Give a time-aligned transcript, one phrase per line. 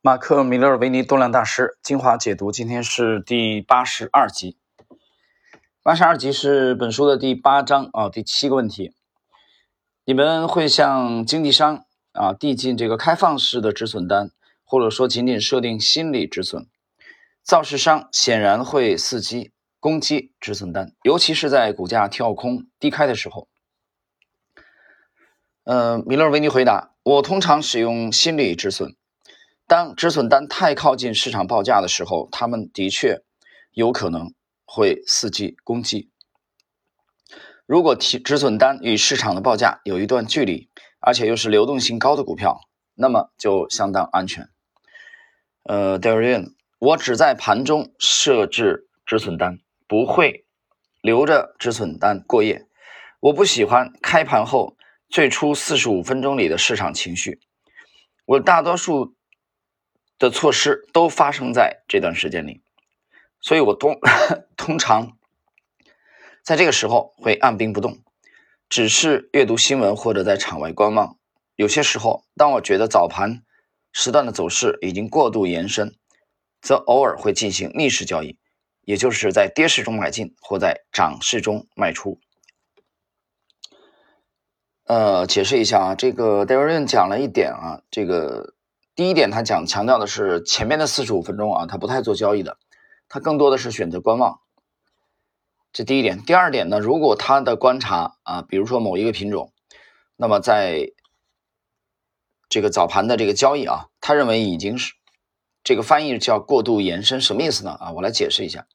[0.00, 4.56] 马克·米勒维尼动量大师精华解读，今天是第八十二集。
[5.82, 8.94] 八十二集是本书的第八章啊，第七个问题：
[10.04, 14.30] 你们会向经纪商啊递进这个开放式的止损单，
[14.62, 16.68] 或者说仅仅设定心理止损？
[17.42, 23.48] 造市商显然会伺机攻击止损单，尤其是在股价跳空低开的时候。
[25.64, 28.94] 呃，米勒维尼回答：我通常使用心理止损。
[29.68, 33.20] 当止损单太靠近市场报价的时候，他们的确
[33.72, 34.32] 有可能
[34.64, 36.10] 会伺机攻击。
[37.66, 42.62] 如果提止损单与市场的报价有一段距离，而且又是流动性高的股票，
[42.94, 44.48] 那么就相当安全。
[45.64, 50.46] 呃 d a r i a n 我只在盘中设置止损单，不会
[51.02, 52.66] 留着止损单过夜。
[53.20, 54.78] 我不喜欢开盘后
[55.10, 57.38] 最初四十五分钟里的市场情绪。
[58.24, 59.17] 我大多数。
[60.18, 62.60] 的措施都发生在这段时间里，
[63.40, 64.00] 所以我通
[64.56, 65.16] 通常
[66.42, 67.98] 在这个时候会按兵不动，
[68.68, 71.16] 只是阅读新闻或者在场外观望。
[71.54, 73.44] 有些时候，当我觉得早盘
[73.92, 75.94] 时段的走势已经过度延伸，
[76.60, 78.38] 则偶尔会进行逆势交易，
[78.82, 82.18] 也就是在跌势中买进或在涨势中卖出。
[84.84, 88.54] 呃，解释一下啊，这个 Darren 讲了一点啊，这个。
[88.98, 92.58] 第一点，他讲强调的是前面的四十五分钟啊，他不太做交易的，
[93.08, 94.40] 他更多的是选择观望。
[95.72, 96.24] 这第一点。
[96.24, 99.52] 第二点呢，如果他的观察啊，比如说某一个品种，
[100.16, 100.90] 那么在
[102.48, 104.94] 这个早盘的这个交易啊，他认为已经是
[105.62, 107.70] 这个翻译叫过度延伸，什么意思呢？
[107.70, 108.66] 啊，我来解释一下，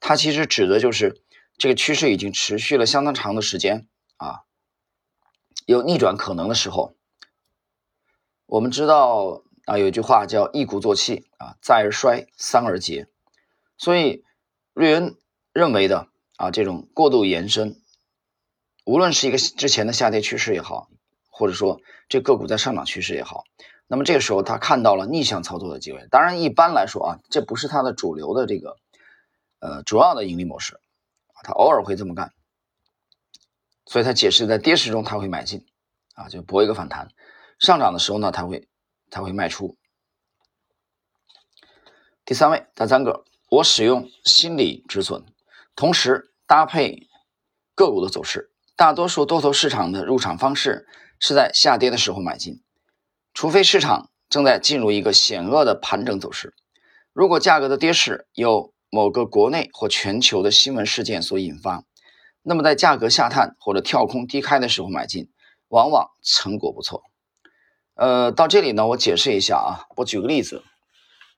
[0.00, 1.22] 它其实指的就是
[1.56, 4.40] 这个趋势已经持续了相当长的时间啊，
[5.66, 6.96] 有逆转可能的时候，
[8.46, 9.44] 我们知道。
[9.68, 13.06] 啊，有一句话叫“一鼓作气啊，再而衰，三而竭”。
[13.76, 14.24] 所以，
[14.72, 15.18] 瑞恩
[15.52, 17.78] 认为的啊，这种过度延伸，
[18.86, 20.88] 无论是一个之前的下跌趋势也好，
[21.28, 23.44] 或者说这个股在上涨趋势也好，
[23.86, 26.06] 那么这个时候他看到了逆向操作的机会。
[26.10, 28.78] 当然，一般来说啊，这不是他的主流的这个
[29.60, 30.80] 呃主要的盈利模式，
[31.44, 32.32] 他偶尔会这么干。
[33.84, 35.66] 所以他解释在跌势中他会买进
[36.14, 37.08] 啊，就搏一个反弹；
[37.58, 38.66] 上涨的时候呢，他会。
[39.10, 39.76] 才会卖出。
[42.24, 45.24] 第三位，第三个，我使用心理止损，
[45.74, 47.08] 同时搭配
[47.74, 48.52] 个股的走势。
[48.76, 50.86] 大多数多头市场的入场方式
[51.18, 52.62] 是在下跌的时候买进，
[53.34, 56.54] 除非市场正在进入一个险恶的盘整走势。
[57.12, 61.82] 如果价格的跌势由某个国内或全球的新闻事件所引发，
[62.42, 65.30] 那么在价格下探或者跳空低开的时候买进，
[65.68, 67.02] 往往成果不错。
[67.98, 70.62] 呃，到这里呢，我解释一下啊，我举个例子，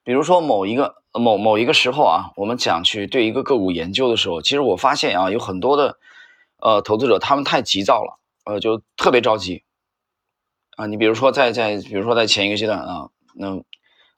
[0.04, 5.98] 比如说某一个某某一个时候啊，我们讲去对一个个股研究的时候，其实我发现啊，有很多的
[6.58, 9.64] 呃投资者他们太急躁了，呃，就特别着急
[10.76, 10.84] 啊。
[10.84, 13.62] 你比如说在在比如说在前一个阶段啊，那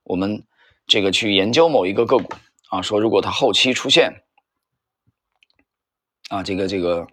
[0.03, 0.45] 我们
[0.89, 2.29] 这个去研究某一个个股
[2.71, 4.25] 啊，说如果它后期出现
[6.29, 7.07] 啊这个这个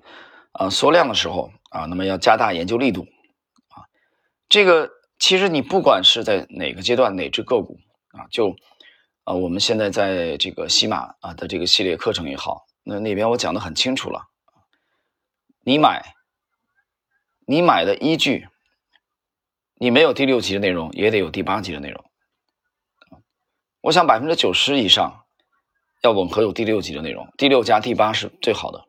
[0.54, 3.06] 呃缩量的时候啊，那么要加大研究力度
[3.68, 3.86] 啊，
[4.50, 4.98] 这个。
[5.20, 7.78] 其实你不管是在哪个阶段哪只个股
[8.12, 8.56] 啊，就
[9.26, 14.24] 啊我们现在在这个西马啊的这个系列课程也好，那那边我讲的很清楚了。
[15.62, 16.16] 你买，
[17.46, 18.48] 你买的依据，
[19.76, 22.04] 你没有第六级的内容，也得有第八级的内容。
[23.82, 25.26] 我想百分之九十以上
[26.02, 28.86] 要吻合有第六级的内容，第六加第八是最好的。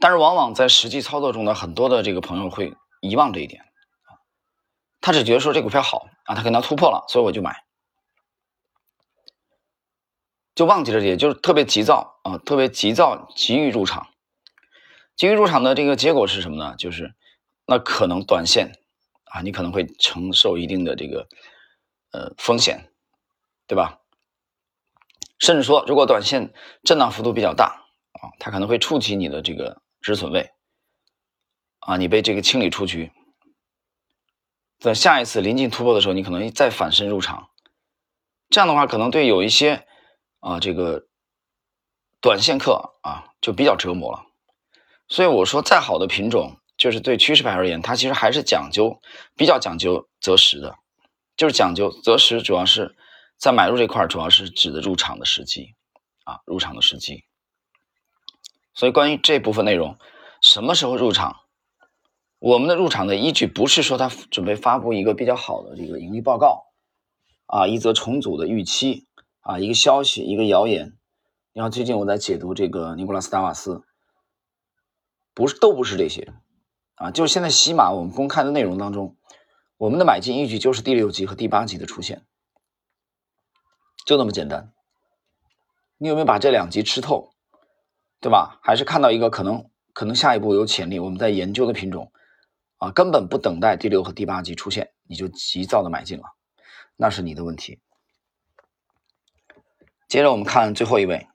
[0.00, 3.64] 但是往往在实际操作中呢，很多的这个朋友会遗忘这一点。
[5.06, 7.62] 他只觉得说这股票好啊，他可能要突破了，所以我就买，
[10.52, 14.08] 就忘记了也，就是特别急躁啊，特别急躁，急于入场，
[15.14, 16.74] 急于入场的这个结果是什么呢？
[16.76, 17.14] 就是
[17.66, 18.72] 那可能短线
[19.26, 21.28] 啊，你可能会承受一定的这个
[22.10, 22.90] 呃风险，
[23.68, 24.00] 对吧？
[25.38, 26.52] 甚至说，如果短线
[26.82, 30.50] 震荡幅度比较大啊，它可能会触及你的这个止损位
[31.78, 33.12] 啊，你被这个清理出局。
[34.78, 37.48] 在下一次临近突破的时候，你可能再反身入场，
[38.50, 39.86] 这样的话可能对有一些
[40.40, 41.06] 啊这个
[42.20, 44.26] 短线客啊就比较折磨了。
[45.08, 49.00] 所以我说，再好的品种，就是对趋势派而言，它其实还是讲究
[49.34, 50.76] 比较讲究择时的，
[51.36, 52.96] 就是讲究择时，主要是
[53.38, 55.74] 在买入这块主要是指的入场的时机
[56.24, 57.24] 啊，入场的时机。
[58.74, 59.96] 所以关于这部分内容，
[60.42, 61.45] 什么时候入场？
[62.38, 66.66] 我们的入场的依据不是说他准备发布一个比较好的这个盈利报告
[67.46, 69.06] 啊，一则重组的预期
[69.40, 70.96] 啊，一个消息，一个谣言。
[71.52, 73.82] 你看最近我在解读这个尼古拉斯达瓦斯，
[75.32, 76.34] 不是都不是这些
[76.96, 79.16] 啊，就是现在西马我们公开的内容当中，
[79.78, 82.26] 我们的买进依据就是第六级和第八级的出现，
[84.04, 84.72] 就那么简单。
[85.96, 87.32] 你有没有把这两级吃透，
[88.20, 88.60] 对吧？
[88.62, 92.12] 还是看到一个可能可能下一步有潜力，我们在研究的品种
[92.78, 96.24] 啊，根本不等待第六和第八级出现，你就急躁的买进了，
[96.96, 97.80] 那是你的问题。
[100.08, 101.26] 接着我们看最后一位，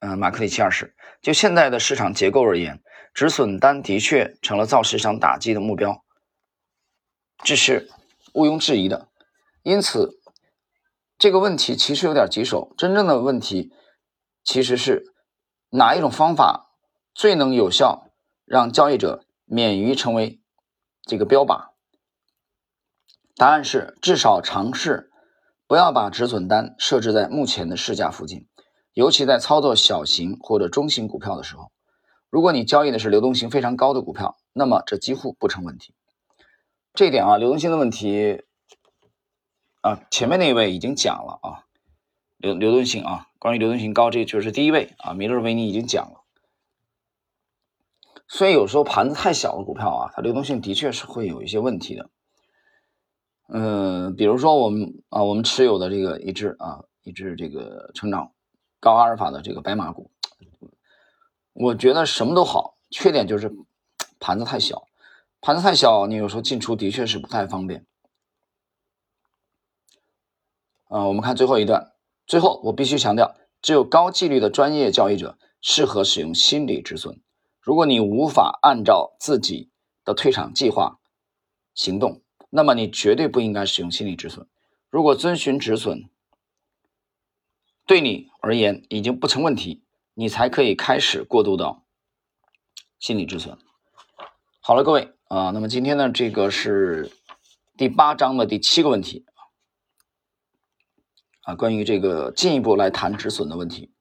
[0.00, 0.94] 嗯，马克里奇二世。
[1.22, 2.82] 就现在的市场结构而言，
[3.14, 6.04] 止损单的确成了造市场打击的目标，
[7.44, 7.90] 这是
[8.34, 9.08] 毋庸置疑的。
[9.62, 10.20] 因此，
[11.18, 12.74] 这个问题其实有点棘手。
[12.76, 13.72] 真正的问题。
[14.48, 15.12] 其实是
[15.70, 16.70] 哪一种方法
[17.12, 18.12] 最能有效
[18.44, 20.40] 让交易者免于成为
[21.06, 21.68] 这个标靶？
[23.36, 25.10] 答案是至少尝试
[25.68, 28.48] 不要把止损单设置在目前的市价附近，
[28.92, 31.70] 尤其在操作小型或者中型股票的时候。
[32.28, 35.94] 如果你交易的是流动性非常高的股票，那么这几乎不成问题。
[36.92, 38.42] 这一点啊，流动性的问题
[39.80, 41.62] 啊，前面那一位已经讲了啊。
[42.36, 45.14] 流流动性啊，关于流动性高，这就是第一位啊。
[45.14, 46.25] 米勒维尼已经讲了，
[48.28, 52.10] 所以有时候盘子太小的股票啊，它流动性的确是会有一些问题的。
[53.48, 58.32] 嗯，比如说我们啊，我们持有的这个一只啊，一只这个成长
[58.80, 60.10] 高阿尔法的这个白马股，
[61.52, 63.52] 我觉得什么都好，缺点就是
[64.18, 64.88] 盘子太小，
[65.40, 67.86] 盘子太小，你有时候进出的确是不太方便。
[70.88, 71.92] 啊，我们看最后一段。
[72.26, 77.20] 最后，我必须强调，只有高纪律的专业交易者适合使用心理止损。
[77.66, 79.72] 如果你无法按照自己
[80.04, 81.00] 的退场计划
[81.74, 84.46] 行动，那么你绝对不应该使用心理止损。
[84.88, 86.08] 如果遵循止损
[87.84, 89.82] 对你而言已经不成问题，
[90.14, 91.84] 你才可以开始过渡到
[93.00, 93.58] 心理止损。
[94.60, 97.10] 好了，各位啊，那么今天呢，这个是
[97.76, 99.26] 第八章的第七个问题。
[101.42, 103.92] 啊，关于这个进一步来谈止损的问题。